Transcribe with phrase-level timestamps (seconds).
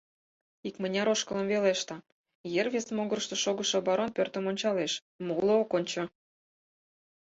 [0.67, 1.97] Икмыняр ошкылым веле ышта,
[2.61, 4.93] ер вес могырышто шогышо барон пӧртым ончалеш,
[5.25, 6.03] моло ок ончо...